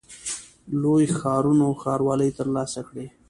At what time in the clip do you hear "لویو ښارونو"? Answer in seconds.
0.81-1.67